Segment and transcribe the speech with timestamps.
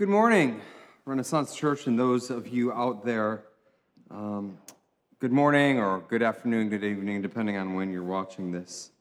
[0.00, 0.62] Good morning,
[1.04, 3.44] Renaissance Church, and those of you out there.
[4.10, 4.56] Um,
[5.18, 8.92] good morning, or good afternoon, good evening, depending on when you're watching this.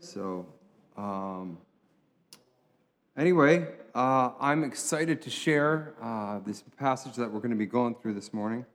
[0.00, 0.44] So,
[0.96, 1.58] um,
[3.16, 7.94] anyway, uh, I'm excited to share uh, this passage that we're going to be going
[7.94, 8.66] through this morning.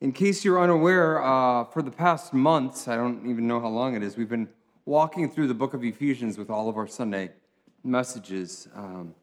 [0.00, 3.96] In case you're unaware, uh, for the past months, I don't even know how long
[3.96, 4.50] it is, we've been
[4.84, 7.32] walking through the book of Ephesians with all of our Sunday
[7.82, 8.68] messages.
[8.72, 9.16] Um,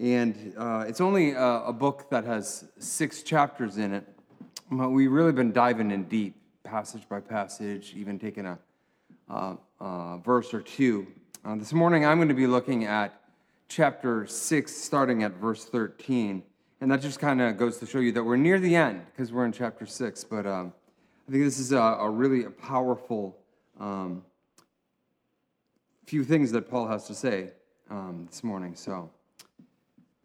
[0.00, 4.06] and uh, it's only a, a, book that has six chapters in it.
[4.70, 8.58] But we've really been diving in deep, passage by passage, even taking a,
[9.80, 11.08] a verse or two.
[11.44, 13.20] Uh, this morning, I'm going to be looking at
[13.68, 16.44] chapter 6, starting at verse 13.
[16.80, 19.32] And that just kind of goes to show you that we're near the end because
[19.32, 20.24] we're in chapter 6.
[20.24, 20.72] But um,
[21.26, 23.36] I think this is a, a really a powerful
[23.80, 24.22] um,
[26.06, 27.50] few things that Paul has to say
[27.90, 28.76] um, this morning.
[28.76, 29.10] So.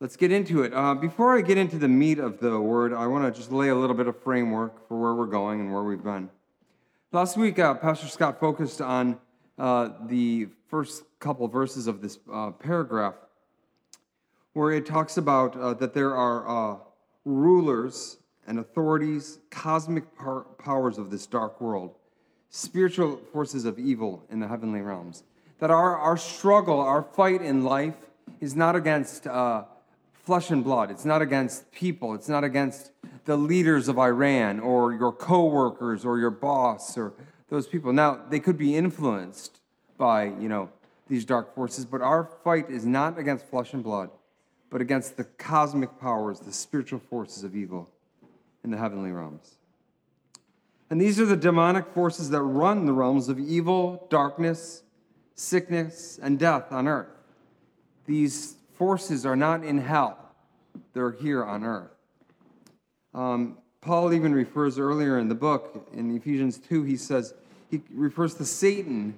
[0.03, 0.73] Let's get into it.
[0.73, 3.69] Uh, before I get into the meat of the word, I want to just lay
[3.69, 6.29] a little bit of framework for where we're going and where we've been.
[7.13, 9.17] Last week, uh, Pastor Scott focused on
[9.57, 13.13] uh, the first couple verses of this uh, paragraph,
[14.51, 16.77] where it talks about uh, that there are uh,
[17.23, 21.95] rulers and authorities, cosmic par- powers of this dark world,
[22.49, 25.23] spiritual forces of evil in the heavenly realms.
[25.59, 27.95] That our, our struggle, our fight in life,
[28.41, 29.27] is not against
[30.23, 30.89] flesh and blood.
[30.89, 32.13] It's not against people.
[32.13, 32.91] It's not against
[33.25, 37.13] the leaders of Iran or your coworkers or your boss or
[37.49, 37.93] those people.
[37.93, 39.59] Now, they could be influenced
[39.97, 40.69] by, you know,
[41.07, 44.09] these dark forces, but our fight is not against flesh and blood,
[44.69, 47.89] but against the cosmic powers, the spiritual forces of evil
[48.63, 49.55] in the heavenly realms.
[50.89, 54.83] And these are the demonic forces that run the realms of evil, darkness,
[55.35, 57.07] sickness, and death on earth.
[58.05, 60.17] These forces are not in hell,
[60.93, 61.91] they're here on earth.
[63.13, 67.33] Um, Paul even refers earlier in the book, in Ephesians 2, he says,
[67.69, 69.17] he refers to Satan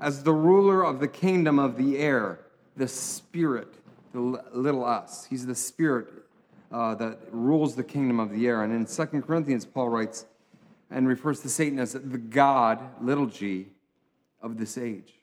[0.00, 2.40] as the ruler of the kingdom of the air,
[2.76, 3.74] the spirit,
[4.12, 5.26] the little us.
[5.28, 6.06] He's the spirit
[6.72, 8.62] uh, that rules the kingdom of the air.
[8.62, 10.26] And in 2 Corinthians, Paul writes
[10.90, 13.66] and refers to Satan as the God, little g,
[14.40, 15.14] of this age.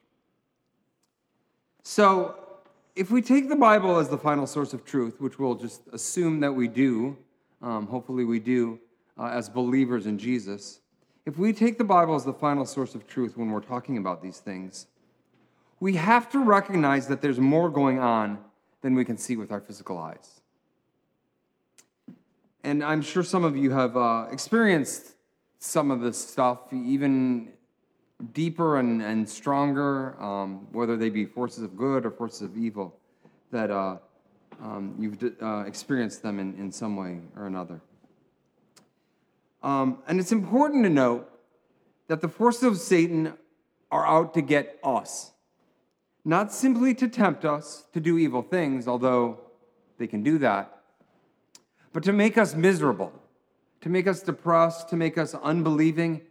[1.84, 2.35] So
[2.96, 6.40] if we take the Bible as the final source of truth, which we'll just assume
[6.41, 7.18] that we do,
[7.62, 8.79] um, hopefully we do,
[9.18, 10.81] uh, as believers in Jesus,
[11.25, 14.22] if we take the Bible as the final source of truth when we're talking about
[14.22, 14.88] these things,
[15.79, 18.40] we have to recognize that there's more going on
[18.81, 20.41] than we can see with our physical eyes.
[22.63, 25.13] And I'm sure some of you have uh, experienced
[25.59, 27.53] some of this stuff, even
[28.33, 32.95] deeper and, and stronger, um, whether they be forces of good or forces of evil,
[33.51, 33.97] that uh,
[34.61, 37.81] um, you've uh, experienced them in, in some way or another.
[39.63, 41.29] Um, and it's important to note
[42.07, 43.33] that the forces of Satan
[43.91, 45.31] are out to get us,
[46.23, 49.39] not simply to tempt us to do evil things, although
[49.97, 50.79] they can do that,
[51.93, 53.11] but to make us miserable,
[53.81, 56.21] to make us depressed, to make us unbelieving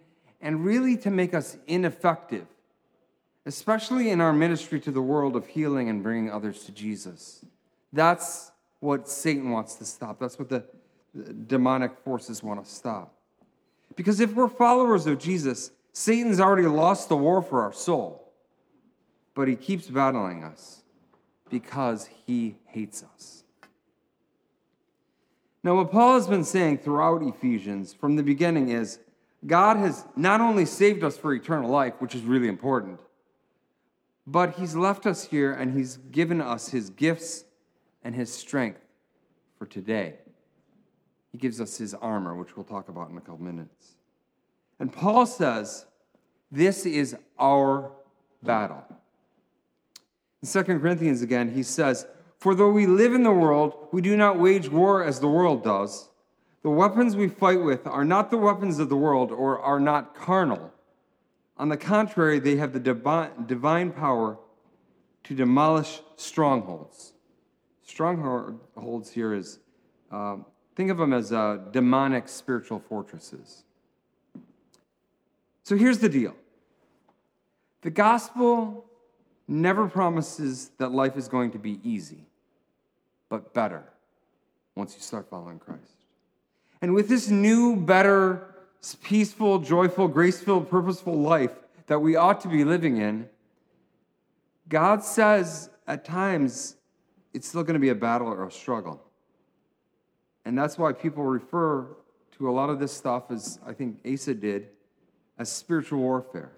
[0.41, 2.47] and really to make us ineffective,
[3.47, 7.45] especially in our ministry to the world of healing and bringing others to Jesus.
[7.93, 10.19] That's what Satan wants to stop.
[10.19, 10.65] That's what the,
[11.47, 13.13] demonic forces want to stop.
[13.97, 18.33] Because if we're followers of Jesus, Satan's already lost the war for our soul,
[19.35, 20.83] but he keeps battling us
[21.51, 23.43] because he hates us.
[25.63, 28.99] Now, what Paul has been saying throughout Ephesians from the beginning is
[29.47, 33.01] God has not only saved us for eternal life, which is really important,
[34.27, 37.45] but He's left us here and He's given us His gifts
[38.05, 38.81] and His strength
[39.59, 40.15] for today.
[41.33, 43.95] He gives us His armor, which we'll talk about in a couple minutes.
[44.79, 45.87] And Paul says,
[46.53, 47.93] This is our
[48.43, 48.85] battle.
[50.43, 52.07] In 2 Corinthians again, he says,
[52.39, 55.65] For though we live in the world, we do not wage war as the world
[55.65, 56.10] does.
[56.63, 60.15] The weapons we fight with are not the weapons of the world or are not
[60.15, 60.73] carnal.
[61.57, 64.39] On the contrary, they have the divine power
[65.25, 67.13] to demolish strongholds.
[67.83, 69.59] Strongholds here is,
[70.11, 70.37] uh,
[70.77, 73.65] think of them as uh, demonic spiritual fortresses.
[75.63, 76.35] So here's the deal
[77.83, 78.85] the gospel
[79.49, 82.27] never promises that life is going to be easy,
[83.29, 83.85] but better
[84.75, 86.00] once you start following Christ.
[86.83, 88.55] And with this new, better,
[89.03, 91.53] peaceful, joyful, grace filled, purposeful life
[91.87, 93.29] that we ought to be living in,
[94.69, 96.77] God says at times
[97.35, 99.03] it's still going to be a battle or a struggle.
[100.45, 101.87] And that's why people refer
[102.39, 104.69] to a lot of this stuff, as I think Asa did,
[105.39, 106.53] as spiritual warfare.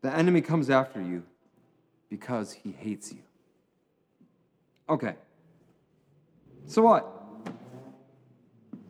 [0.00, 1.22] The enemy comes after you
[2.08, 3.20] because he hates you.
[4.88, 5.14] Okay.
[6.66, 7.08] So what?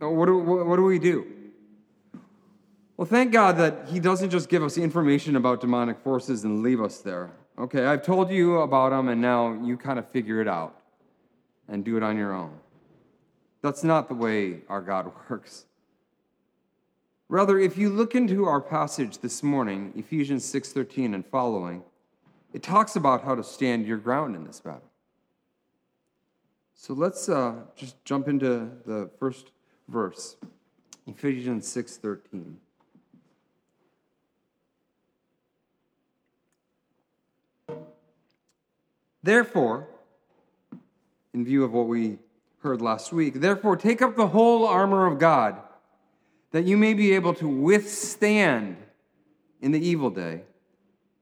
[0.02, 1.26] Uh, what do, what do we do?
[2.96, 6.80] Well, thank God that He doesn't just give us information about demonic forces and leave
[6.80, 7.30] us there.
[7.58, 10.76] Okay, I've told you about them, and now you kind of figure it out
[11.68, 12.58] and do it on your own.
[13.60, 15.64] That's not the way our God works.
[17.28, 21.82] Rather, if you look into our passage this morning, Ephesians 6:13 and following,
[22.52, 24.91] it talks about how to stand your ground in this battle.
[26.82, 29.52] So let's uh, just jump into the first
[29.86, 30.34] verse,
[31.06, 32.56] Ephesians 6:13.
[39.22, 39.86] Therefore,
[41.32, 42.18] in view of what we
[42.64, 45.60] heard last week, therefore take up the whole armor of God,
[46.50, 48.76] that you may be able to withstand
[49.60, 50.42] in the evil day,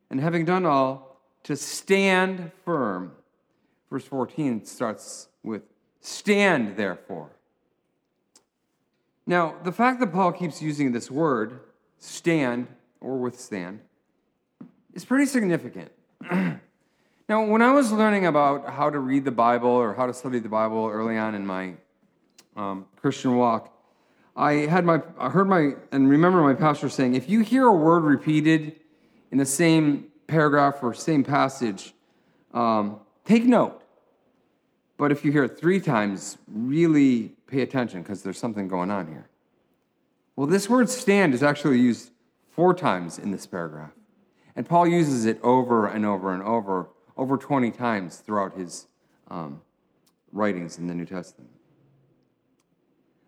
[0.09, 3.12] and having done all, to stand firm.
[3.90, 5.62] Verse 14 starts with,
[6.00, 7.31] Stand therefore.
[9.26, 11.60] Now, the fact that Paul keeps using this word,
[11.98, 12.66] stand
[13.00, 13.81] or withstand,
[14.94, 15.92] is pretty significant.
[16.31, 20.38] now, when I was learning about how to read the Bible or how to study
[20.38, 21.75] the Bible early on in my
[22.56, 23.72] um, Christian walk,
[24.37, 27.72] I had my I heard my and remember my pastor saying, if you hear a
[27.72, 28.76] word repeated
[29.31, 31.92] in the same paragraph or same passage,
[32.54, 33.80] um, take note.
[35.00, 39.06] But if you hear it three times, really pay attention because there's something going on
[39.06, 39.31] here.
[40.37, 42.11] Well, this word stand is actually used
[42.50, 43.93] four times in this paragraph.
[44.55, 48.88] And Paul uses it over and over and over, over 20 times throughout his
[49.31, 49.62] um,
[50.32, 51.49] writings in the New Testament.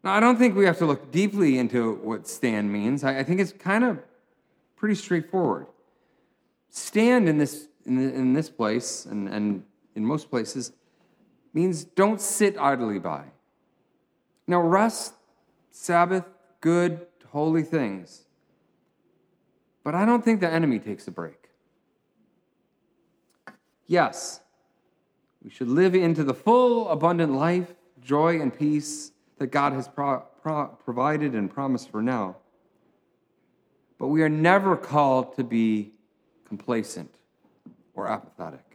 [0.05, 3.03] Now, I don't think we have to look deeply into what stand means.
[3.03, 3.99] I, I think it's kind of
[4.77, 5.69] pretty straightforward.
[6.69, 9.65] Stand in this, in, the, in this place, and, and
[9.95, 10.73] in most places,
[11.53, 13.25] means don't sit idly by.
[14.47, 15.15] Now, rest,
[15.71, 16.25] Sabbath,
[16.61, 18.25] good, holy things.
[19.85, 21.49] But I don't think the enemy takes a break.
[23.87, 24.41] Yes,
[25.43, 30.21] we should live into the full, abundant life, joy, and peace that God has pro-
[30.41, 32.37] pro- provided and promised for now.
[33.99, 35.93] But we are never called to be
[36.45, 37.15] complacent
[37.95, 38.72] or apathetic.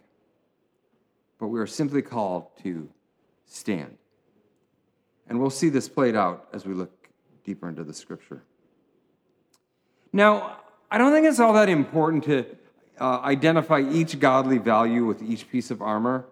[1.39, 2.89] But we are simply called to
[3.45, 3.97] stand.
[5.29, 7.09] And we'll see this played out as we look
[7.43, 8.43] deeper into the scripture.
[10.13, 10.57] Now,
[10.89, 12.45] I don't think it's all that important to
[12.99, 16.25] uh, identify each godly value with each piece of armor,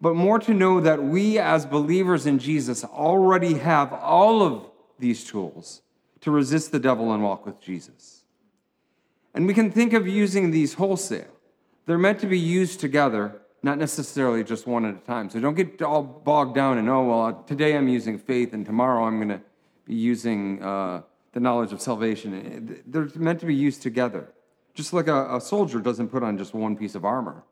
[0.00, 5.24] but more to know that we as believers in Jesus already have all of these
[5.24, 5.82] tools
[6.20, 8.24] to resist the devil and walk with Jesus.
[9.34, 11.26] And we can think of using these wholesale.
[11.84, 15.28] They're meant to be used together not necessarily just one at a time.
[15.28, 19.04] So don't get all bogged down and, oh, well, today I'm using faith and tomorrow
[19.04, 19.40] I'm going to
[19.84, 21.02] be using uh,
[21.32, 22.80] the knowledge of salvation.
[22.86, 24.32] They're meant to be used together.
[24.72, 27.42] Just like a, a soldier doesn't put on just one piece of armor.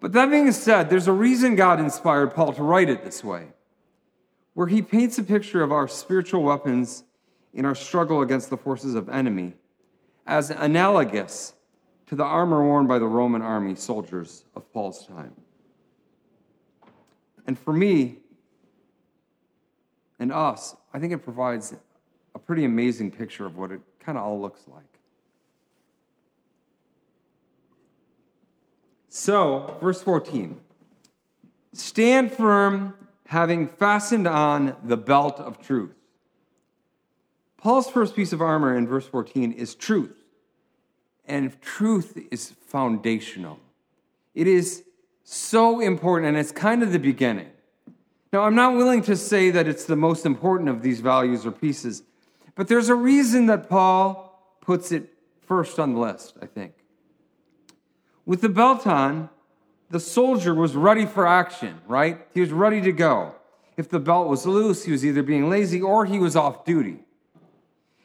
[0.00, 3.48] But that being said, there's a reason God inspired Paul to write it this way,
[4.54, 7.04] where he paints a picture of our spiritual weapons
[7.54, 9.54] in our struggle against the forces of enemy
[10.26, 11.54] as analogous
[12.10, 15.32] to the armor worn by the Roman army soldiers of Paul's time.
[17.46, 18.16] And for me
[20.18, 21.72] and us, I think it provides
[22.34, 24.82] a pretty amazing picture of what it kind of all looks like.
[29.08, 30.60] So, verse 14
[31.74, 32.94] Stand firm,
[33.26, 35.94] having fastened on the belt of truth.
[37.56, 40.19] Paul's first piece of armor in verse 14 is truth
[41.30, 43.58] and truth is foundational.
[44.34, 44.82] It is
[45.22, 47.50] so important, and it's kind of the beginning.
[48.32, 51.52] Now, I'm not willing to say that it's the most important of these values or
[51.52, 52.02] pieces,
[52.56, 55.14] but there's a reason that Paul puts it
[55.46, 56.74] first on the list, I think.
[58.26, 59.30] With the belt on,
[59.88, 62.26] the soldier was ready for action, right?
[62.34, 63.34] He was ready to go.
[63.76, 66.98] If the belt was loose, he was either being lazy or he was off duty.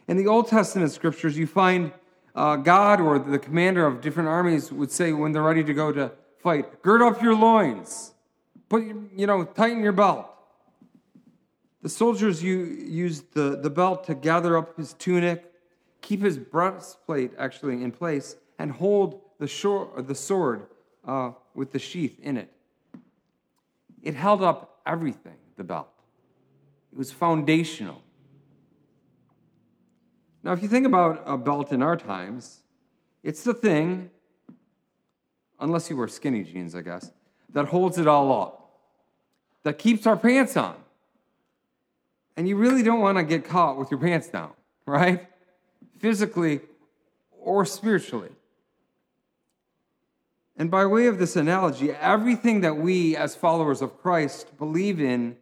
[0.08, 1.92] In the Old Testament scriptures, you find
[2.36, 5.92] uh, God or the commander of different armies would say when they're ready to go
[5.92, 8.14] to fight, gird up your loins,
[8.70, 8.84] put
[9.16, 10.28] you know, tighten your belt.
[11.82, 15.52] The soldiers used the, the belt to gather up his tunic,
[16.02, 20.66] keep his breastplate actually in place, and hold the, shore, the sword
[21.08, 22.52] uh, with the sheath in it.
[24.02, 25.90] It held up everything, the belt.
[26.92, 28.02] It was foundational.
[30.46, 32.62] Now, if you think about a belt in our times,
[33.24, 34.12] it's the thing,
[35.60, 37.12] unless you wear skinny jeans, I guess,
[37.52, 38.70] that holds it all up,
[39.64, 40.76] that keeps our pants on.
[42.38, 44.52] And you really don't want to get caught with your pants down,
[44.86, 45.26] right?
[45.98, 46.60] Physically
[47.32, 48.30] or spiritually.
[50.58, 55.38] And by way of this analogy, everything that we as followers of Christ believe in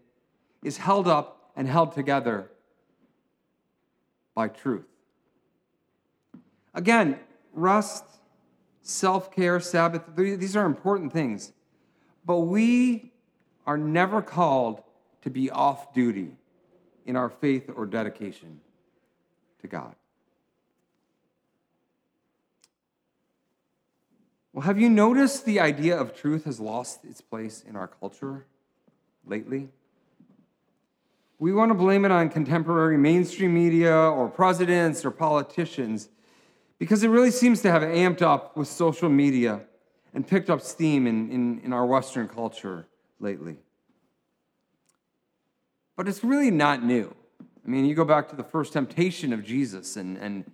[0.64, 2.50] is held up and held together
[4.34, 4.86] by truth.
[6.74, 7.20] Again,
[7.54, 8.04] rest,
[8.82, 11.52] self care, Sabbath, these are important things.
[12.26, 13.12] But we
[13.66, 14.84] are never called
[15.22, 16.36] to be off duty
[17.06, 18.60] in our faith or dedication
[19.62, 19.96] to God.
[24.52, 28.46] Well, have you noticed the idea of truth has lost its place in our culture
[29.26, 29.70] lately?
[31.40, 36.10] We want to blame it on contemporary mainstream media or presidents or politicians
[36.84, 39.62] because it really seems to have amped up with social media
[40.14, 42.86] and picked up steam in, in, in our Western culture
[43.22, 43.56] lately.
[45.96, 47.16] But it's really not new.
[47.40, 50.52] I mean, you go back to the first temptation of Jesus, and, and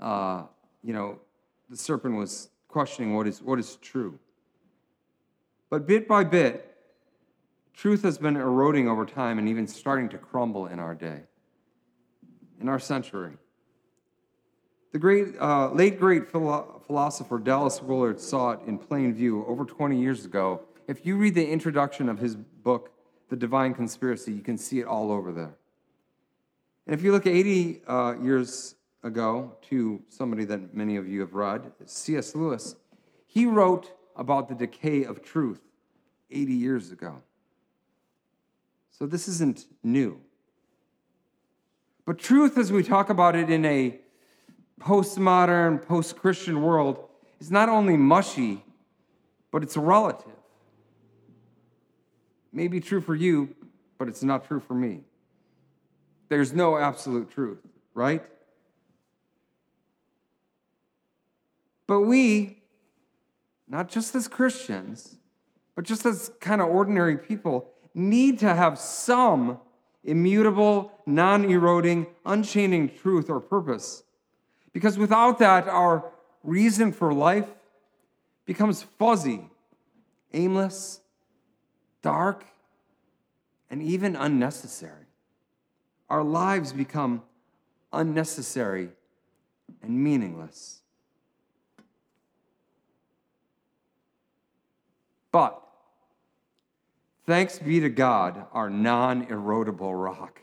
[0.00, 0.44] uh,
[0.84, 1.18] you know,
[1.68, 4.20] the serpent was questioning what is, what is true.
[5.68, 6.76] But bit by bit,
[7.74, 11.22] truth has been eroding over time and even starting to crumble in our day,
[12.60, 13.32] in our century.
[14.92, 19.64] The great, uh, late great philo- philosopher Dallas Willard saw it in plain view over
[19.64, 20.60] 20 years ago.
[20.86, 22.90] If you read the introduction of his book,
[23.30, 25.54] The Divine Conspiracy, you can see it all over there.
[26.86, 31.32] And if you look 80 uh, years ago to somebody that many of you have
[31.32, 32.34] read, C.S.
[32.34, 32.76] Lewis,
[33.26, 35.62] he wrote about the decay of truth
[36.30, 37.22] 80 years ago.
[38.90, 40.20] So this isn't new.
[42.04, 43.98] But truth, as we talk about it in a
[44.82, 47.08] postmodern, post Christian world
[47.40, 48.64] is not only mushy,
[49.50, 50.32] but it's relative.
[52.52, 53.54] May be true for you,
[53.98, 55.00] but it's not true for me.
[56.28, 57.58] There's no absolute truth,
[57.94, 58.24] right?
[61.86, 62.62] But we,
[63.68, 65.16] not just as Christians,
[65.74, 69.58] but just as kind of ordinary people, need to have some
[70.04, 74.02] immutable, non eroding, unchanging truth or purpose
[74.72, 76.10] because without that, our
[76.42, 77.48] reason for life
[78.44, 79.48] becomes fuzzy,
[80.32, 81.00] aimless,
[82.02, 82.44] dark,
[83.70, 85.06] and even unnecessary.
[86.10, 87.22] Our lives become
[87.92, 88.90] unnecessary
[89.82, 90.80] and meaningless.
[95.30, 95.62] But
[97.26, 100.41] thanks be to God, our non erodible rock.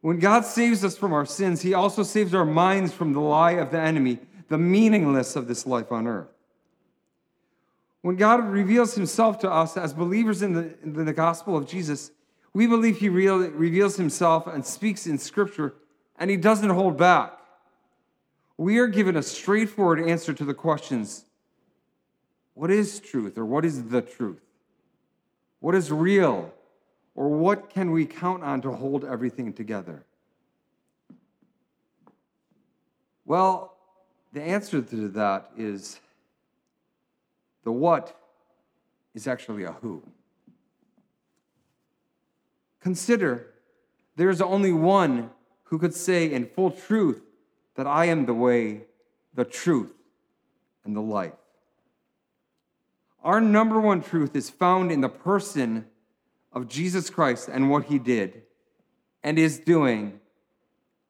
[0.00, 3.52] When God saves us from our sins, He also saves our minds from the lie
[3.52, 6.28] of the enemy, the meaningless of this life on earth.
[8.02, 12.10] When God reveals Himself to us as believers in the, in the gospel of Jesus,
[12.54, 15.74] we believe He reveals Himself and speaks in Scripture,
[16.18, 17.38] and He doesn't hold back.
[18.56, 21.24] We are given a straightforward answer to the questions
[22.54, 24.42] what is truth, or what is the truth?
[25.60, 26.52] What is real?
[27.20, 30.06] Or what can we count on to hold everything together?
[33.26, 33.76] Well,
[34.32, 36.00] the answer to that is
[37.62, 38.18] the what
[39.12, 40.02] is actually a who.
[42.80, 43.48] Consider
[44.16, 45.28] there's only one
[45.64, 47.20] who could say in full truth
[47.74, 48.84] that I am the way,
[49.34, 49.92] the truth,
[50.86, 51.34] and the life.
[53.22, 55.84] Our number one truth is found in the person
[56.52, 58.42] of Jesus Christ and what he did
[59.22, 60.20] and is doing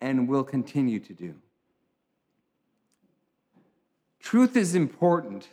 [0.01, 1.35] and will continue to do.
[4.21, 5.49] Truth is important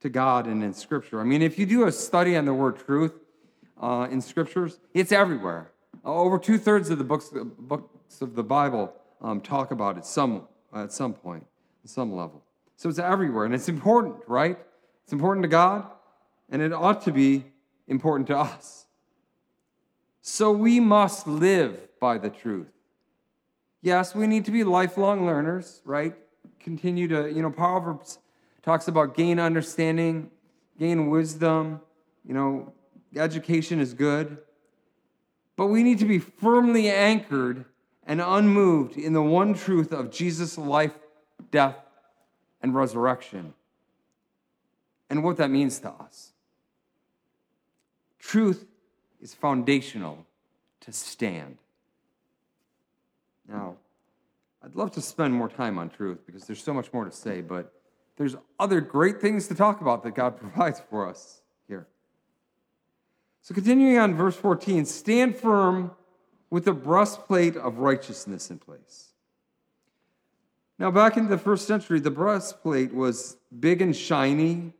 [0.00, 1.20] to God and in Scripture.
[1.20, 3.14] I mean, if you do a study on the word truth
[3.80, 5.70] uh, in Scriptures, it's everywhere.
[6.04, 10.04] Uh, over two thirds of the books, books of the Bible um, talk about it
[10.04, 11.46] some, at some point,
[11.84, 12.42] at some level.
[12.76, 14.58] So it's everywhere, and it's important, right?
[15.04, 15.86] It's important to God,
[16.50, 17.44] and it ought to be
[17.88, 18.85] important to us.
[20.28, 22.72] So we must live by the truth.
[23.80, 26.16] Yes, we need to be lifelong learners, right?
[26.58, 28.18] Continue to, you know, Proverbs
[28.64, 30.32] talks about gain understanding,
[30.80, 31.80] gain wisdom,
[32.26, 32.72] you know,
[33.14, 34.38] education is good.
[35.54, 37.64] But we need to be firmly anchored
[38.04, 40.98] and unmoved in the one truth of Jesus' life,
[41.52, 41.76] death,
[42.60, 43.54] and resurrection,
[45.08, 46.32] and what that means to us.
[48.18, 48.66] Truth
[49.26, 50.24] is foundational
[50.78, 51.58] to stand.
[53.48, 53.74] Now,
[54.62, 57.40] I'd love to spend more time on truth because there's so much more to say,
[57.40, 57.72] but
[58.16, 61.88] there's other great things to talk about that God provides for us here.
[63.42, 65.90] So, continuing on verse 14, stand firm
[66.48, 69.08] with the breastplate of righteousness in place.
[70.78, 74.72] Now, back in the first century, the breastplate was big and shiny,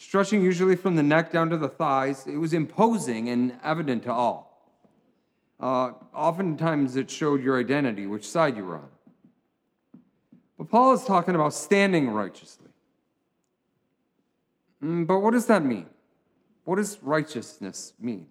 [0.00, 2.26] stretching usually from the neck down to the thighs.
[2.26, 4.72] It was imposing and evident to all.
[5.60, 8.88] Uh, oftentimes, it showed your identity, which side you were on.
[10.56, 12.68] But Paul is talking about standing righteously.
[14.82, 15.86] Mm, but what does that mean?
[16.64, 18.26] What does righteousness mean?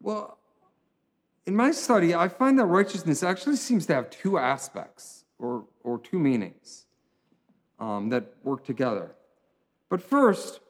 [0.00, 0.38] Well,
[1.46, 5.98] in my study, I find that righteousness actually seems to have two aspects or, or
[5.98, 6.86] two meanings
[7.80, 9.16] um, that work together.
[9.90, 10.60] But first,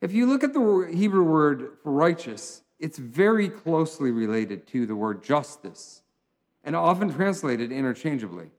[0.00, 4.96] if you look at the Hebrew word for righteous, it's very closely related to the
[4.96, 6.02] word justice
[6.64, 8.50] and often translated interchangeably.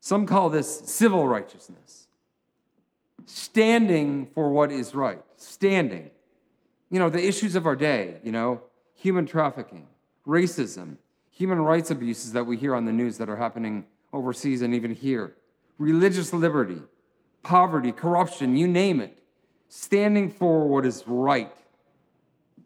[0.00, 2.08] Some call this civil righteousness,
[3.26, 6.10] standing for what is right, standing.
[6.90, 8.62] You know, the issues of our day, you know,
[8.94, 9.86] human trafficking,
[10.26, 10.96] racism,
[11.30, 14.94] human rights abuses that we hear on the news that are happening overseas and even
[14.94, 15.34] here,
[15.78, 16.82] religious liberty,
[17.44, 19.18] poverty, corruption, you name it,
[19.68, 21.52] standing for what is right.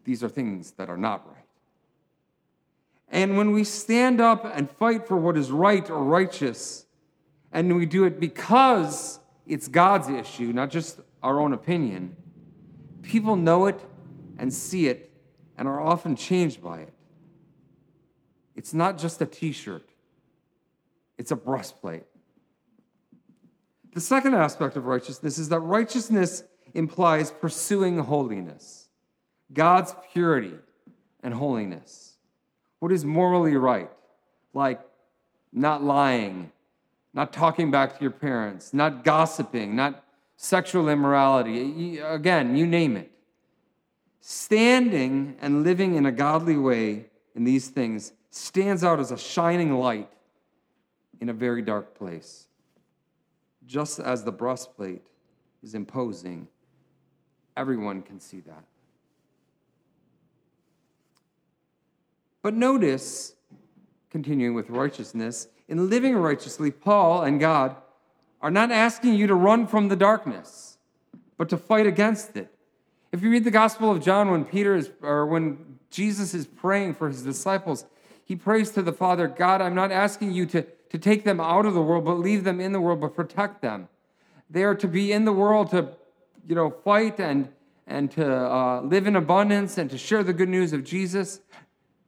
[0.05, 1.35] These are things that are not right.
[3.09, 6.85] And when we stand up and fight for what is right or righteous,
[7.51, 12.15] and we do it because it's God's issue, not just our own opinion,
[13.01, 13.79] people know it
[14.37, 15.11] and see it
[15.57, 16.93] and are often changed by it.
[18.55, 19.89] It's not just a t shirt,
[21.17, 22.03] it's a breastplate.
[23.93, 26.43] The second aspect of righteousness is that righteousness
[26.73, 28.87] implies pursuing holiness,
[29.51, 30.53] God's purity
[31.23, 32.17] and holiness.
[32.79, 33.89] What is morally right?
[34.53, 34.79] Like
[35.51, 36.51] not lying,
[37.13, 40.03] not talking back to your parents, not gossiping, not
[40.37, 41.99] sexual immorality.
[41.99, 43.11] Again, you name it.
[44.21, 49.73] Standing and living in a godly way in these things stands out as a shining
[49.73, 50.09] light
[51.19, 52.48] in a very dark place.
[53.69, 55.03] Just as the breastplate
[55.61, 56.47] is imposing,
[57.55, 58.63] everyone can see that.
[62.41, 63.35] But notice,
[64.09, 67.75] continuing with righteousness, in living righteously, Paul and God
[68.41, 70.79] are not asking you to run from the darkness,
[71.37, 72.51] but to fight against it.
[73.11, 76.95] If you read the Gospel of John, when Peter is, or when Jesus is praying
[76.95, 77.85] for his disciples,
[78.25, 81.65] he prays to the Father, God, I'm not asking you to, to take them out
[81.65, 83.87] of the world, but leave them in the world, but protect them.
[84.49, 85.89] They are to be in the world to,
[86.47, 87.49] you know, fight and,
[87.85, 91.41] and to uh, live in abundance and to share the good news of Jesus.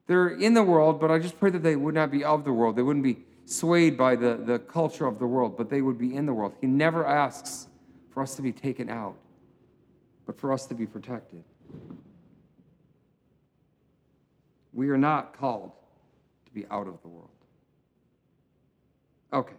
[0.07, 2.51] They're in the world, but I just pray that they would not be of the
[2.51, 2.75] world.
[2.75, 6.15] They wouldn't be swayed by the, the culture of the world, but they would be
[6.15, 6.53] in the world.
[6.59, 7.67] He never asks
[8.09, 9.15] for us to be taken out,
[10.25, 11.43] but for us to be protected.
[14.73, 15.71] We are not called
[16.45, 17.29] to be out of the world.
[19.33, 19.53] Okay.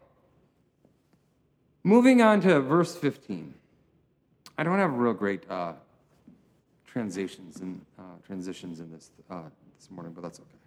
[1.85, 3.55] Moving on to verse 15.
[4.59, 5.73] I don't have real great uh,
[6.87, 9.43] transitions and uh, transitions in this uh,
[9.79, 10.63] this morning, but that's okay.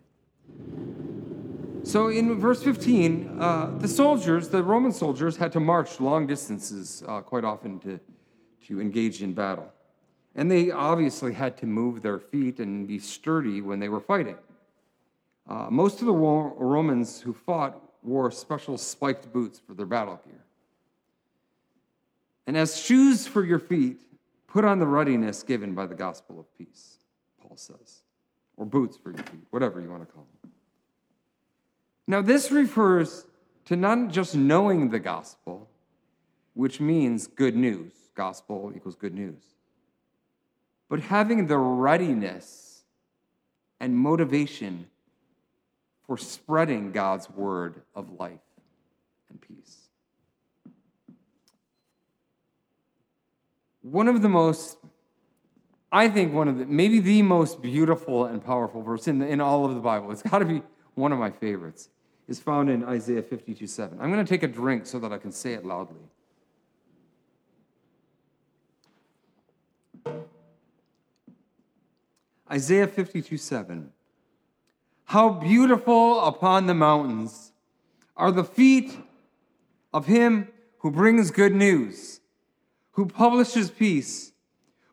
[1.83, 7.03] So in verse 15, uh, the soldiers, the Roman soldiers, had to march long distances
[7.07, 7.99] uh, quite often to,
[8.67, 9.71] to engage in battle.
[10.33, 14.35] And they obviously had to move their feet and be sturdy when they were fighting.
[15.47, 20.43] Uh, most of the Romans who fought wore special spiked boots for their battle gear.
[22.47, 23.99] And as shoes for your feet,
[24.47, 26.99] put on the readiness given by the gospel of peace,
[27.41, 28.03] Paul says,
[28.57, 30.51] or boots for your feet, whatever you want to call them.
[32.07, 33.25] Now, this refers
[33.65, 35.67] to not just knowing the gospel,
[36.53, 39.41] which means good news, gospel equals good news,
[40.87, 42.83] but having the readiness
[43.79, 44.87] and motivation
[46.07, 48.39] for spreading God's word of life
[49.29, 49.77] and peace.
[53.81, 54.77] One of the most,
[55.91, 59.65] I think, one of the, maybe the most beautiful and powerful verse in, in all
[59.65, 60.61] of the Bible, it's got to be
[60.95, 61.89] one of my favorites,
[62.27, 63.99] is found in Isaiah 52 7.
[63.99, 66.01] I'm going to take a drink so that I can say it loudly.
[72.51, 73.91] Isaiah 52 7.
[75.05, 77.51] How beautiful upon the mountains
[78.17, 78.97] are the feet
[79.93, 82.19] of him who brings good news,
[82.91, 84.33] who publishes peace,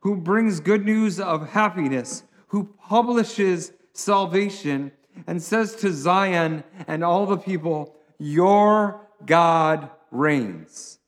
[0.00, 4.92] who brings good news of happiness, who publishes salvation,
[5.26, 10.98] and says to Zion and all the people, Your God reigns.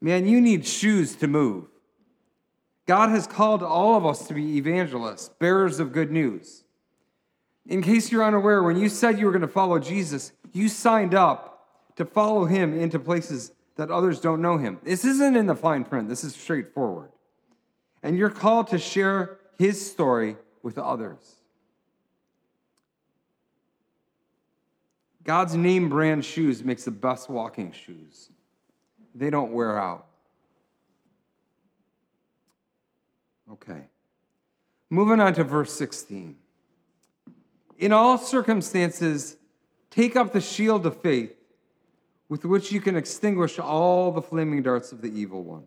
[0.00, 1.66] Man, you need shoes to move.
[2.86, 6.64] God has called all of us to be evangelists, bearers of good news.
[7.70, 11.14] In case you're unaware, when you said you were going to follow Jesus, you signed
[11.14, 14.80] up to follow him into places that others don't know him.
[14.82, 17.12] This isn't in the fine print, this is straightforward.
[18.02, 21.36] And you're called to share his story with others.
[25.22, 28.30] God's name brand shoes makes the best walking shoes.
[29.14, 30.06] They don't wear out.
[33.52, 33.82] Okay.
[34.88, 36.39] Moving on to verse 16.
[37.80, 39.38] In all circumstances,
[39.90, 41.34] take up the shield of faith
[42.28, 45.64] with which you can extinguish all the flaming darts of the evil one.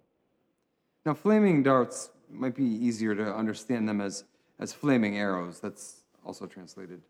[1.08, 4.26] Now, flaming darts might be easier to understand them as,
[4.60, 5.60] as flaming arrows.
[5.60, 7.02] That's also translated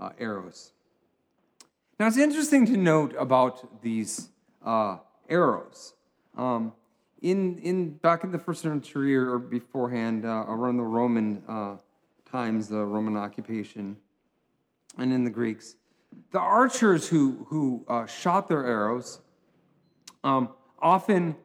[0.00, 0.72] uh, arrows.
[2.00, 4.28] Now, it's interesting to note about these
[4.66, 4.96] uh,
[5.28, 5.94] arrows.
[6.36, 6.72] Um,
[7.20, 11.76] in, in back in the first century or beforehand, uh, around the Roman uh,
[12.28, 13.96] times, the Roman occupation,
[14.98, 15.76] and in the Greeks,
[16.30, 19.20] the archers who who uh, shot their arrows,
[20.24, 20.50] um,
[20.80, 21.36] often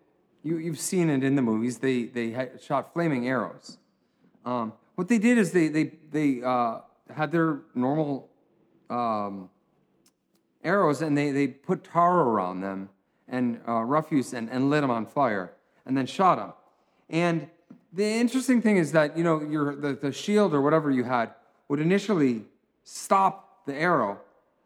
[0.43, 1.79] you, you've seen it in the movies.
[1.79, 3.77] They they shot flaming arrows.
[4.45, 6.79] Um, what they did is they they they uh,
[7.15, 8.29] had their normal
[8.89, 9.49] um,
[10.63, 12.89] arrows and they they put tar around them
[13.27, 15.53] and uh, refuse and, and lit them on fire
[15.85, 16.53] and then shot them.
[17.09, 17.49] And
[17.93, 21.31] the interesting thing is that, you know, your, the, the shield or whatever you had
[21.67, 22.45] would initially
[22.89, 24.17] stop the arrow,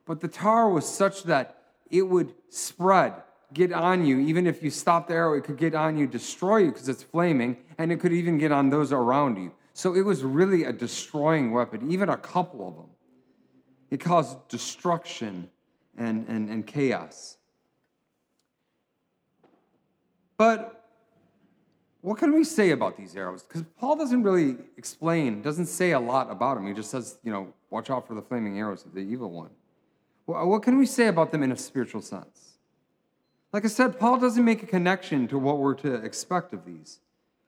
[0.05, 3.13] but the tar was such that it would spread,
[3.51, 4.19] get on you.
[4.19, 7.01] Even if you stop the arrow, it could get on you, destroy you because it's
[7.01, 9.51] flaming, and it could even get on those around you.
[9.73, 12.89] So it was really a destroying weapon, even a couple of them.
[13.89, 15.49] It caused destruction
[15.97, 17.38] and, and, and chaos.
[20.38, 20.81] But
[22.01, 23.43] what can we say about these arrows?
[23.43, 26.67] Because Paul doesn't really explain, doesn't say a lot about them.
[26.67, 29.51] He just says, you know, watch out for the flaming arrows of the evil one.
[30.25, 32.57] What can we say about them in a spiritual sense?
[33.53, 36.99] Like I said, Paul doesn't make a connection to what we're to expect of these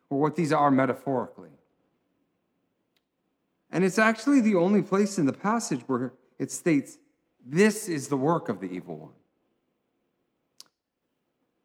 [0.10, 1.50] or what these are metaphorically.
[3.72, 7.00] And it's actually the only place in the passage where it states,
[7.46, 9.14] this is the work of the evil one.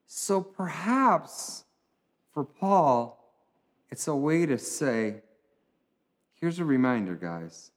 [0.07, 1.65] So perhaps
[2.33, 3.19] for Paul,
[3.91, 5.23] it's a way to say,
[6.35, 7.71] here's a reminder, guys.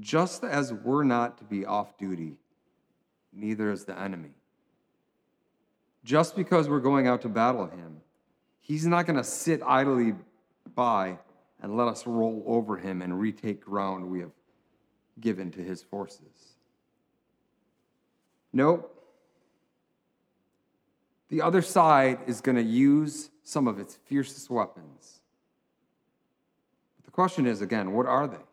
[0.00, 2.36] Just as we're not to be off duty,
[3.32, 4.30] neither is the enemy.
[6.04, 8.00] Just because we're going out to battle him,
[8.60, 10.14] he's not going to sit idly
[10.74, 11.18] by
[11.62, 14.32] and let us roll over him and retake ground we have
[15.20, 16.56] given to his forces.
[18.52, 18.90] Nope.
[21.34, 25.18] The other side is going to use some of its fiercest weapons.
[26.96, 28.44] But the question is again, what are they?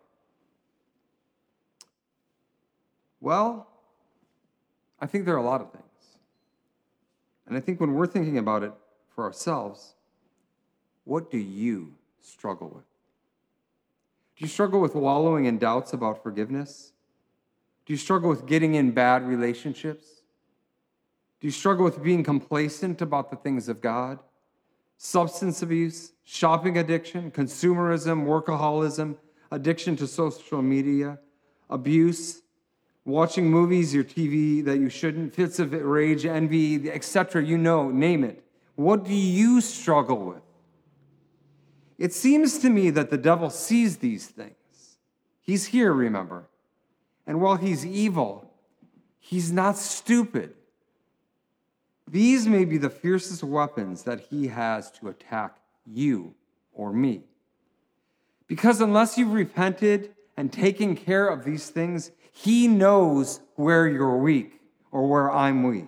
[3.19, 3.67] Well,
[4.99, 5.85] I think there are a lot of things.
[7.45, 8.73] And I think when we're thinking about it
[9.13, 9.93] for ourselves,
[11.03, 12.89] what do you struggle with?
[14.37, 16.93] Do you struggle with wallowing in doubts about forgiveness?
[17.85, 20.20] Do you struggle with getting in bad relationships?
[21.41, 24.19] Do you struggle with being complacent about the things of God?
[25.03, 29.15] substance abuse, shopping addiction, consumerism, workaholism,
[29.49, 31.17] addiction to social media,
[31.71, 32.43] abuse,
[33.03, 37.43] watching movies or TV that you shouldn't, fits of rage, envy, etc.
[37.43, 38.43] You know, name it.
[38.75, 40.43] What do you struggle with?
[41.97, 44.97] It seems to me that the devil sees these things.
[45.41, 46.47] He's here, remember.
[47.25, 48.53] And while he's evil,
[49.17, 50.53] he's not stupid.
[52.11, 56.35] These may be the fiercest weapons that he has to attack you
[56.73, 57.21] or me.
[58.47, 64.59] Because unless you've repented and taken care of these things, he knows where you're weak
[64.91, 65.87] or where I'm weak.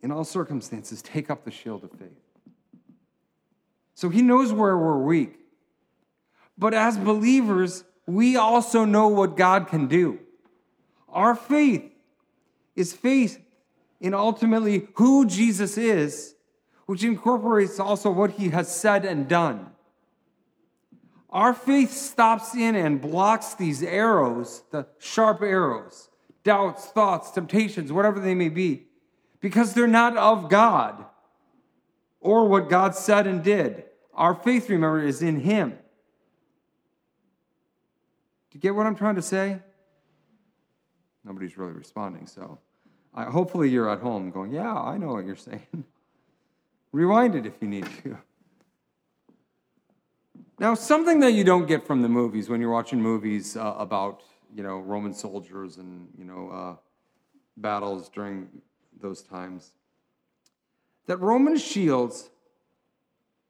[0.00, 2.10] In all circumstances, take up the shield of faith.
[3.96, 5.40] So he knows where we're weak.
[6.56, 10.20] But as believers, we also know what God can do.
[11.14, 11.90] Our faith
[12.74, 13.40] is faith
[14.00, 16.34] in ultimately who Jesus is,
[16.86, 19.70] which incorporates also what he has said and done.
[21.30, 26.10] Our faith stops in and blocks these arrows, the sharp arrows,
[26.42, 28.86] doubts, thoughts, temptations, whatever they may be,
[29.40, 31.04] because they're not of God
[32.20, 33.84] or what God said and did.
[34.14, 35.70] Our faith, remember, is in Him.
[38.50, 39.60] Do you get what I'm trying to say?
[41.24, 42.58] Nobody's really responding, so
[43.14, 45.66] I, hopefully you're at home going, Yeah, I know what you're saying.
[46.92, 48.18] Rewind it if you need to.
[50.58, 54.22] Now, something that you don't get from the movies when you're watching movies uh, about,
[54.54, 56.76] you know, Roman soldiers and, you know, uh,
[57.56, 58.48] battles during
[59.00, 59.72] those times,
[61.06, 62.30] that Roman shields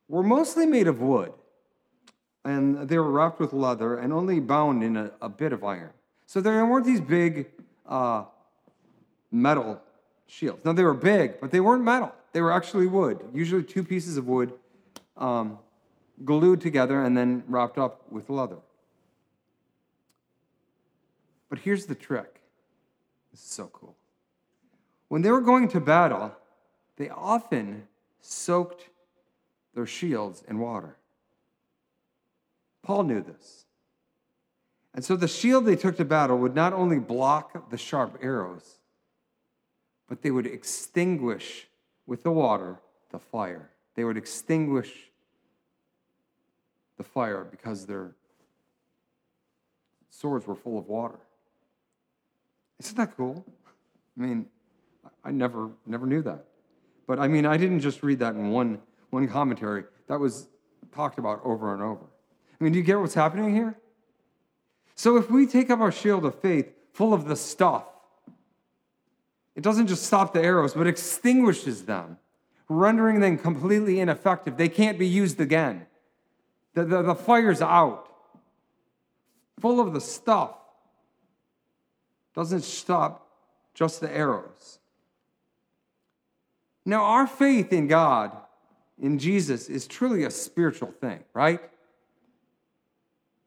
[0.09, 1.33] were mostly made of wood,
[2.45, 5.93] and they were wrapped with leather and only bound in a, a bit of iron.
[6.35, 7.47] So there weren't these big
[7.89, 8.25] uh,
[9.31, 9.81] metal
[10.27, 10.65] shields.
[10.65, 12.13] Now, they were big, but they weren't metal.
[12.33, 14.53] They were actually wood, usually two pieces of wood
[15.17, 15.61] um,
[16.25, 18.57] glued together and then wrapped up with leather.
[21.49, 22.41] But here's the trick
[23.31, 23.95] this is so cool.
[25.07, 26.35] When they were going to battle,
[26.97, 27.87] they often
[28.21, 28.89] soaked
[29.73, 30.97] their shields in water.
[32.83, 33.64] Paul knew this.
[34.95, 38.79] And so the shield they took to battle would not only block the sharp arrows,
[40.09, 41.67] but they would extinguish
[42.07, 42.79] with the water
[43.11, 43.71] the fire.
[43.97, 44.93] They would extinguish
[46.97, 48.15] the fire because their
[50.11, 51.19] swords were full of water.
[52.79, 53.45] Isn't that cool?
[54.19, 54.47] I mean,
[55.25, 56.45] I never never knew that.
[57.07, 58.81] But I mean, I didn't just read that in one
[59.11, 59.85] one commentary.
[60.09, 60.49] That was
[60.95, 62.05] talked about over and over.
[62.61, 63.77] I mean, do you get what's happening here?
[64.95, 67.85] So if we take up our shield of faith full of the stuff,
[69.55, 72.19] it doesn't just stop the arrows, but extinguishes them,
[72.69, 74.57] rendering them completely ineffective.
[74.57, 75.87] They can't be used again.
[76.75, 78.09] The, the, the fire's out.
[79.61, 80.57] Full of the stuff.
[82.35, 83.29] Doesn't stop
[83.75, 84.81] just the arrows.
[86.85, 88.33] Now, our faith in God,
[89.01, 91.61] in Jesus, is truly a spiritual thing, right?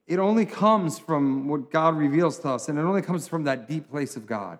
[0.07, 3.67] It only comes from what God reveals to us, and it only comes from that
[3.67, 4.59] deep place of God.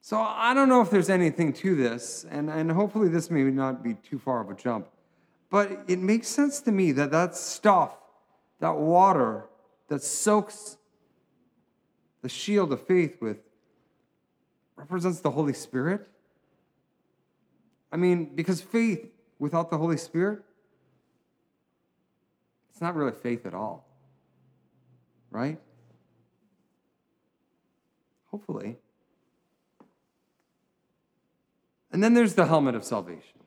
[0.00, 3.82] So I don't know if there's anything to this, and, and hopefully this may not
[3.82, 4.88] be too far of a jump,
[5.48, 7.96] but it makes sense to me that that stuff,
[8.58, 9.44] that water
[9.88, 10.76] that soaks
[12.22, 13.38] the shield of faith with,
[14.76, 16.08] represents the Holy Spirit.
[17.92, 19.06] I mean, because faith
[19.38, 20.42] without the Holy Spirit,
[22.74, 23.86] it's not really faith at all,
[25.30, 25.60] right?
[28.32, 28.78] Hopefully.
[31.92, 33.38] And then there's the helmet of salvation.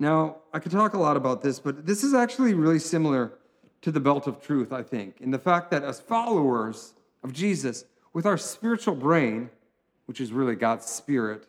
[0.00, 3.34] Now, I could talk a lot about this, but this is actually really similar
[3.82, 7.84] to the belt of truth, I think, in the fact that as followers of Jesus,
[8.12, 9.50] with our spiritual brain,
[10.06, 11.46] which is really God's spirit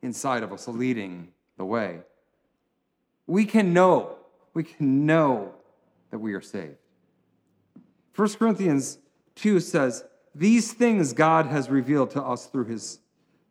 [0.00, 2.00] inside of us leading the way,
[3.26, 4.16] we can know,
[4.54, 5.52] we can know
[6.14, 6.76] that we are saved.
[8.14, 8.98] 1 Corinthians
[9.34, 13.00] 2 says, These things God has revealed to us through his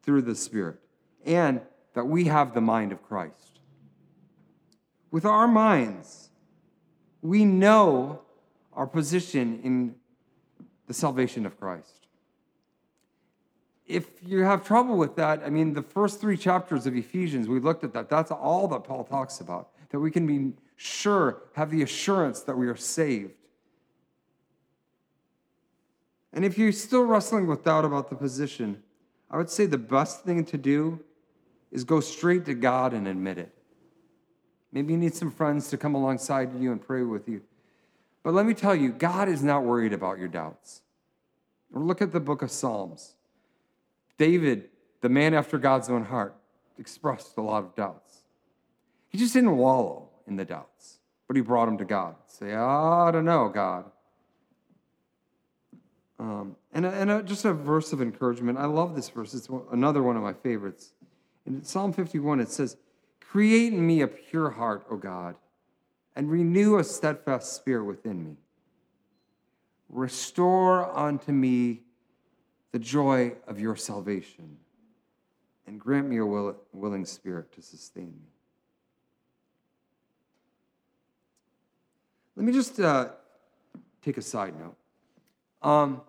[0.02, 0.80] through the Spirit.
[1.26, 1.60] And
[1.94, 3.60] that we have the mind of Christ.
[5.12, 6.30] With our minds,
[7.22, 8.22] we know
[8.72, 9.96] our position in
[10.88, 12.08] the salvation of Christ.
[13.86, 17.60] If you have trouble with that, I mean, the first three chapters of Ephesians, we
[17.60, 18.10] looked at that.
[18.10, 22.58] That's all that Paul talks about, that we can be sure, have the assurance that
[22.58, 23.34] we are saved.
[26.34, 28.82] And if you're still wrestling with doubt about the position,
[29.30, 31.00] I would say the best thing to do
[31.72, 33.54] is go straight to God and admit it.
[34.72, 37.42] Maybe you need some friends to come alongside you and pray with you.
[38.24, 40.82] But let me tell you, God is not worried about your doubts.
[41.72, 43.16] look at the book of Psalms.
[44.18, 44.70] David,
[45.02, 46.36] the man after God's own heart,
[46.80, 48.20] expressed a lot of doubts.
[49.10, 52.16] He just didn't wallow in the doubts, but he brought them to God.
[52.28, 53.86] Say, I don't know, God.
[56.20, 58.58] Um, and and a, just a verse of encouragement.
[58.58, 59.34] I love this verse.
[59.34, 60.94] It's another one of my favorites.
[61.46, 62.78] In Psalm 51, it says,
[63.20, 65.36] Create in me a pure heart, O God,
[66.16, 68.38] and renew a steadfast spirit within me.
[69.90, 71.82] Restore unto me
[72.72, 74.58] the joy of your salvation,
[75.68, 78.33] and grant me a will, willing spirit to sustain me.
[82.36, 83.10] Let me just uh,
[84.02, 84.76] take a side note.
[85.68, 86.02] Um,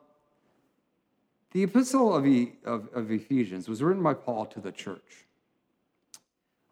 [1.53, 5.27] the epistle of, e, of, of, Ephesians was written by Paul to the church,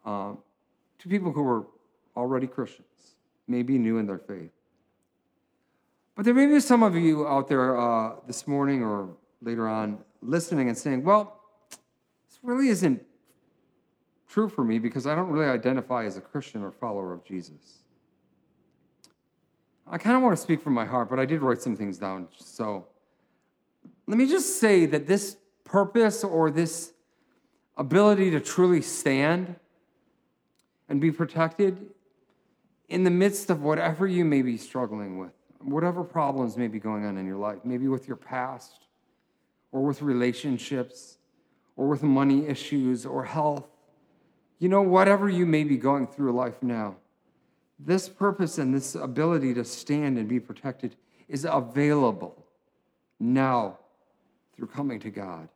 [0.05, 0.39] um,
[0.99, 1.65] to people who were
[2.17, 3.15] already Christians,
[3.47, 4.51] maybe new in their faith.
[6.15, 9.09] But there may be some of you out there uh, this morning or
[9.41, 11.39] later on listening and saying, well,
[11.69, 13.01] this really isn't
[14.27, 17.82] true for me because I don't really identify as a Christian or follower of Jesus.
[19.87, 21.97] I kind of want to speak from my heart, but I did write some things
[21.97, 22.27] down.
[22.37, 22.87] So
[24.07, 26.93] let me just say that this purpose or this
[27.77, 29.55] ability to truly stand
[30.89, 31.89] and be protected
[32.89, 37.05] in the midst of whatever you may be struggling with, whatever problems may be going
[37.05, 38.85] on in your life, maybe with your past
[39.71, 41.17] or with relationships
[41.75, 43.67] or with money issues or health,
[44.59, 46.95] you know, whatever you may be going through life now,
[47.79, 50.95] this purpose and this ability to stand and be protected
[51.27, 52.45] is available
[53.19, 53.79] now
[54.55, 55.49] through coming to God.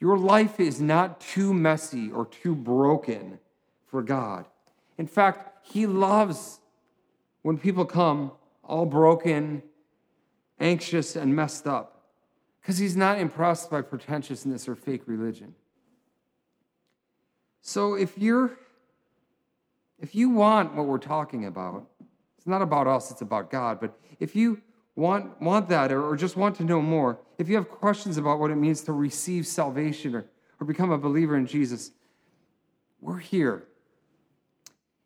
[0.00, 3.38] Your life is not too messy or too broken
[3.86, 4.46] for God.
[4.98, 6.60] In fact, He loves
[7.42, 8.32] when people come
[8.64, 9.62] all broken,
[10.58, 12.02] anxious, and messed up
[12.60, 15.54] because He's not impressed by pretentiousness or fake religion.
[17.60, 18.58] So if you're
[20.00, 21.86] if you want what we're talking about,
[22.36, 24.60] it's not about us, it's about God, but if you
[24.96, 28.38] want, want that or, or just want to know more, if you have questions about
[28.38, 30.24] what it means to receive salvation or,
[30.58, 31.92] or become a believer in Jesus,
[33.00, 33.64] we're here.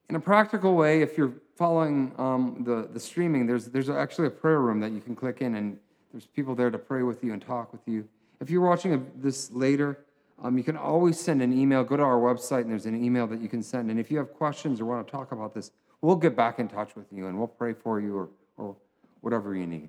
[0.09, 4.30] In a practical way, if you're following um, the, the streaming, there's, there's actually a
[4.30, 5.78] prayer room that you can click in, and
[6.12, 8.07] there's people there to pray with you and talk with you.
[8.40, 9.98] If you're watching this later,
[10.44, 11.83] um, you can always send an email.
[11.83, 13.90] Go to our website, and there's an email that you can send.
[13.90, 15.70] And if you have questions or want to talk about this,
[16.02, 18.28] we'll get back in touch with you and we'll pray for you or,
[18.59, 18.76] or
[19.22, 19.88] whatever you need.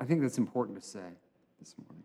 [0.00, 1.04] I think that's important to say
[1.60, 2.02] this morning.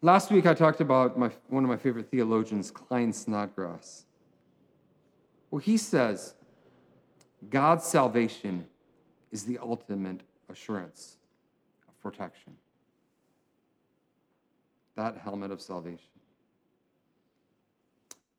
[0.00, 4.06] Last week, I talked about my, one of my favorite theologians, Klyne Snodgrass.
[5.50, 6.34] Well, he says
[7.50, 8.64] God's salvation
[9.32, 11.18] is the ultimate assurance
[11.86, 12.54] of protection
[14.98, 16.10] that helmet of salvation.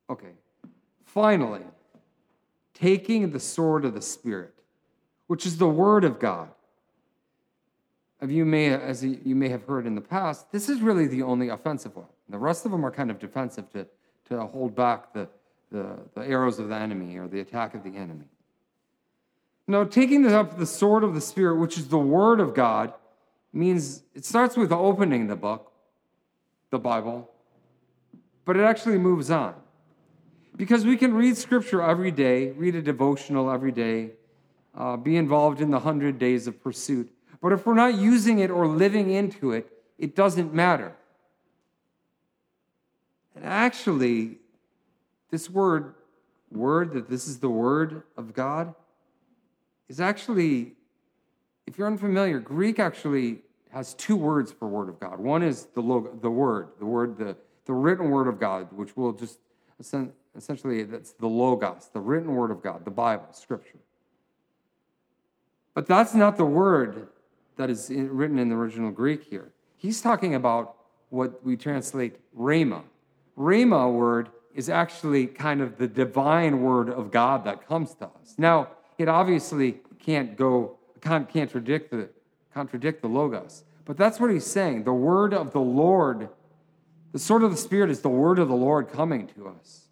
[0.10, 0.34] Okay,
[1.06, 1.64] finally,
[2.74, 4.54] taking the sword of the Spirit,
[5.28, 6.50] which is the Word of God.
[8.22, 11.22] Of you may, as you may have heard in the past, this is really the
[11.22, 12.08] only offensive one.
[12.28, 13.88] The rest of them are kind of defensive to,
[14.28, 15.30] to hold back the,
[15.72, 18.26] the, the arrows of the enemy or the attack of the enemy.
[19.68, 22.94] Now, taking up the sword of the Spirit, which is the Word of God,
[23.54, 25.69] means it starts with opening the book,
[26.70, 27.30] the Bible,
[28.46, 29.56] but it actually moves on.
[30.56, 34.12] Because we can read scripture every day, read a devotional every day,
[34.76, 37.12] uh, be involved in the 100 days of pursuit.
[37.42, 40.96] But if we're not using it or living into it, it doesn't matter.
[43.36, 44.38] And actually,
[45.32, 45.94] this word,
[46.52, 48.74] word, that this is the word of God,
[49.88, 50.74] is actually,
[51.66, 55.20] if you're unfamiliar, Greek actually has two words for word of God.
[55.20, 58.98] One is the log- the word, the word, the, the written word of God, which
[58.98, 59.40] will just
[60.36, 63.80] essentially that's the logos, the written word of God, the Bible, Scripture.
[65.74, 67.08] But that's not the word
[67.58, 69.52] that is in, written in the original Greek here.
[69.78, 70.76] He's talking about
[71.10, 72.84] what we translate rhema.
[73.38, 78.36] Rhema word is actually kind of the divine word of God that comes to us.
[78.38, 82.10] Now, it obviously can't go, can't contradict the
[82.60, 83.64] contradict the Logos.
[83.86, 84.84] But that's what he's saying.
[84.84, 86.28] The word of the Lord,
[87.14, 89.86] the sword of the Spirit is the word of the Lord coming to us.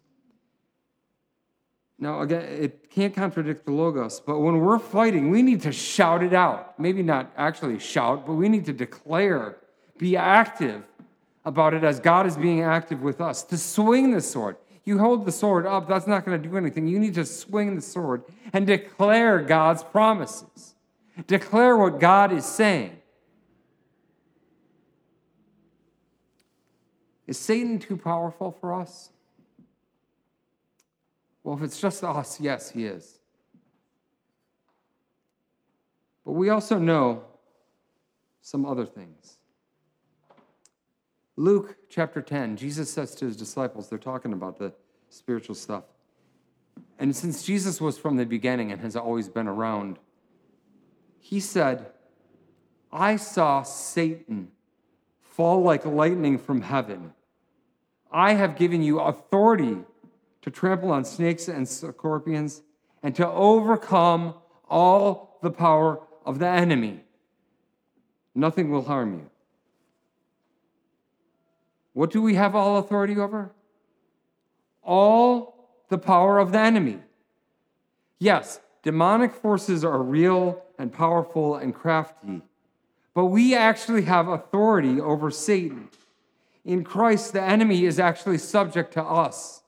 [1.98, 6.22] Now, again, it can't contradict the Logos, but when we're fighting, we need to shout
[6.22, 6.78] it out.
[6.78, 9.56] Maybe not actually shout, but we need to declare,
[9.96, 10.82] be active
[11.46, 13.42] about it as God is being active with us.
[13.44, 14.58] To swing the sword.
[14.84, 16.86] You hold the sword up, that's not going to do anything.
[16.86, 20.74] You need to swing the sword and declare God's promises.
[21.26, 22.96] Declare what God is saying.
[27.26, 29.10] Is Satan too powerful for us?
[31.42, 33.18] Well, if it's just us, yes, he is.
[36.24, 37.24] But we also know
[38.40, 39.38] some other things.
[41.36, 44.72] Luke chapter 10, Jesus says to his disciples, they're talking about the
[45.08, 45.84] spiritual stuff.
[46.98, 49.98] And since Jesus was from the beginning and has always been around,
[51.18, 51.92] he said,
[52.92, 54.48] I saw Satan
[55.20, 57.12] fall like lightning from heaven.
[58.10, 59.78] I have given you authority
[60.42, 62.62] to trample on snakes and scorpions
[63.02, 64.34] and to overcome
[64.68, 67.00] all the power of the enemy.
[68.34, 69.30] Nothing will harm you.
[71.92, 73.52] What do we have all authority over?
[74.82, 77.00] All the power of the enemy.
[78.18, 82.40] Yes, demonic forces are real and powerful and crafty,
[83.12, 85.90] but we actually have authority over Satan.
[86.64, 89.60] In Christ, the enemy is actually subject to us.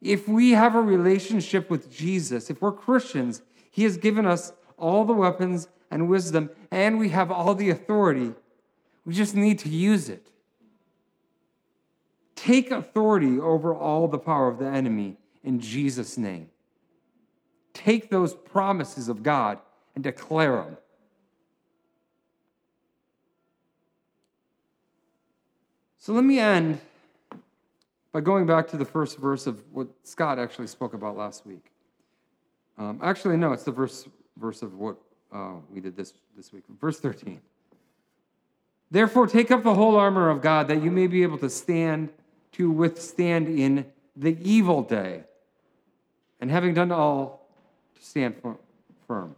[0.00, 5.04] If we have a relationship with Jesus, if we're Christians, He has given us all
[5.04, 8.32] the weapons and wisdom, and we have all the authority.
[9.04, 10.26] We just need to use it.
[12.34, 16.48] Take authority over all the power of the enemy in Jesus' name.
[17.84, 19.58] Take those promises of God
[19.94, 20.76] and declare them.
[25.98, 26.80] So let me end
[28.12, 31.64] by going back to the first verse of what Scott actually spoke about last week.
[32.78, 34.96] Um, actually, no, it's the verse, verse of what
[35.32, 36.64] uh, we did this, this week.
[36.80, 37.40] Verse 13.
[38.90, 42.10] Therefore, take up the whole armor of God that you may be able to stand,
[42.52, 45.24] to withstand in the evil day.
[46.40, 47.41] And having done all,
[48.02, 48.34] stand
[49.06, 49.36] firm.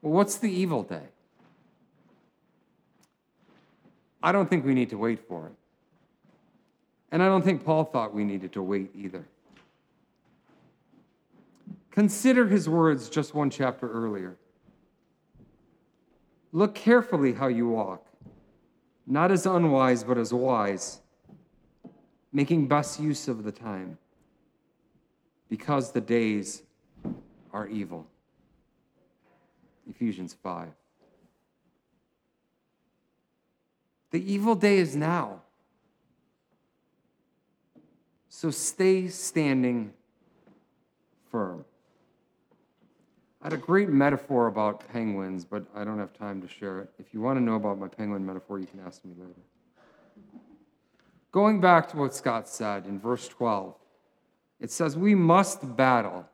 [0.00, 1.08] Well, what's the evil day?
[4.22, 5.52] I don't think we need to wait for it.
[7.10, 9.24] And I don't think Paul thought we needed to wait either.
[11.90, 14.36] Consider his words just one chapter earlier.
[16.52, 18.06] Look carefully how you walk,
[19.06, 21.00] not as unwise, but as wise,
[22.32, 23.98] making best use of the time,
[25.48, 26.62] because the days
[27.52, 28.06] are evil.
[29.88, 30.68] Ephesians 5.
[34.10, 35.40] The evil day is now.
[38.28, 39.92] So stay standing
[41.30, 41.64] firm.
[43.42, 46.90] I had a great metaphor about penguins, but I don't have time to share it.
[46.98, 49.40] If you want to know about my penguin metaphor, you can ask me later.
[51.30, 53.74] Going back to what Scott said in verse 12,
[54.64, 56.24] it says, We must battle,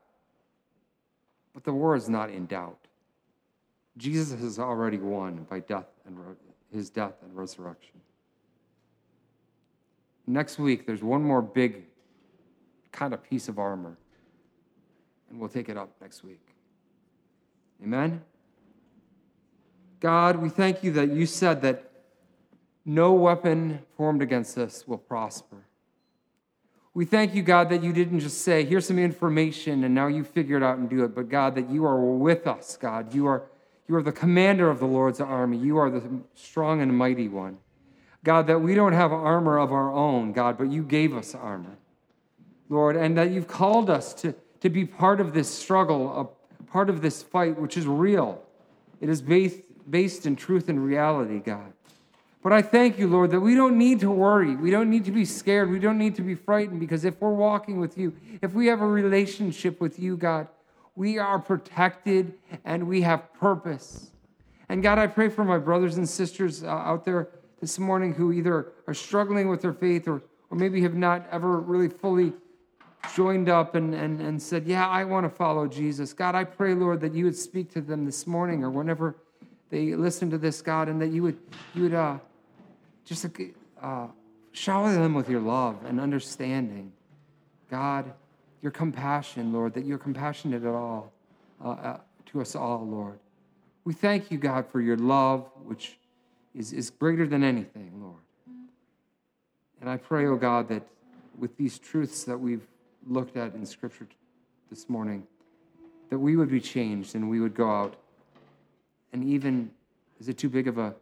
[1.52, 2.78] but the war is not in doubt.
[3.96, 6.16] Jesus has already won by death and
[6.72, 8.00] his death and resurrection.
[10.28, 11.86] Next week, there's one more big
[12.92, 13.96] kind of piece of armor.
[15.28, 16.46] And we'll take it up next week.
[17.82, 18.22] Amen?
[19.98, 21.90] God, we thank you that you said that
[22.84, 25.56] no weapon formed against us will prosper.
[26.92, 30.24] We thank you, God, that you didn't just say, here's some information and now you
[30.24, 33.14] figure it out and do it, but God, that you are with us, God.
[33.14, 33.44] You are,
[33.88, 35.56] you are the commander of the Lord's army.
[35.56, 36.02] You are the
[36.34, 37.58] strong and mighty one.
[38.24, 41.78] God, that we don't have armor of our own, God, but you gave us armor.
[42.68, 46.90] Lord, and that you've called us to, to be part of this struggle, a part
[46.90, 48.42] of this fight, which is real.
[49.00, 51.72] It is based, based in truth and reality, God.
[52.42, 54.56] But I thank you, Lord, that we don't need to worry.
[54.56, 55.70] We don't need to be scared.
[55.70, 58.80] We don't need to be frightened because if we're walking with you, if we have
[58.80, 60.48] a relationship with you, God,
[60.96, 62.34] we are protected
[62.64, 64.10] and we have purpose.
[64.70, 67.28] And God, I pray for my brothers and sisters uh, out there
[67.60, 71.60] this morning who either are struggling with their faith or, or maybe have not ever
[71.60, 72.32] really fully
[73.14, 76.14] joined up and, and, and said, Yeah, I want to follow Jesus.
[76.14, 79.16] God, I pray, Lord, that you would speak to them this morning or whenever
[79.68, 81.38] they listen to this, God, and that you would,
[81.74, 82.18] you would uh,
[83.10, 83.26] just
[83.82, 84.06] uh,
[84.52, 86.92] shower them with your love and understanding.
[87.68, 88.12] God,
[88.62, 91.12] your compassion, Lord, that you're compassionate at all,
[91.64, 93.18] uh, uh, to us all, Lord.
[93.82, 95.98] We thank you, God, for your love, which
[96.54, 98.22] is, is greater than anything, Lord.
[99.80, 100.86] And I pray, oh God, that
[101.36, 102.68] with these truths that we've
[103.08, 104.06] looked at in Scripture
[104.70, 105.26] this morning,
[106.10, 107.96] that we would be changed and we would go out.
[109.12, 109.72] And even,
[110.20, 110.94] is it too big of a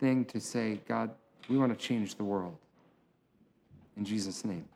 [0.00, 1.10] thing to say, God,
[1.50, 2.56] we want to change the world?
[3.96, 4.66] In Jesus' name,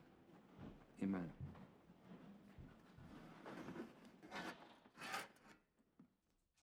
[1.01, 1.34] amen.